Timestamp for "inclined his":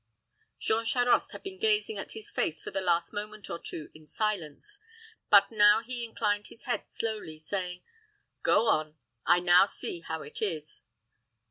6.03-6.63